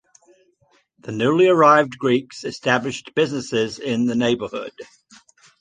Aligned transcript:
The 0.97 1.11
newly 1.11 1.45
arrived 1.47 1.99
Greeks 1.99 2.43
established 2.43 3.13
businesses 3.13 3.77
in 3.77 4.07
the 4.07 4.15
neighborhood. 4.15 4.73